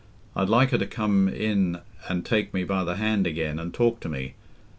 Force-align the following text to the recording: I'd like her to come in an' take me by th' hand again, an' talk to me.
I'd 0.35 0.49
like 0.49 0.71
her 0.71 0.79
to 0.79 0.87
come 0.87 1.27
in 1.29 1.79
an' 2.09 2.23
take 2.23 2.55
me 2.55 2.63
by 2.63 2.83
th' 2.83 2.97
hand 2.97 3.27
again, 3.27 3.59
an' 3.59 3.69
talk 3.71 3.99
to 3.99 4.09
me. 4.09 4.33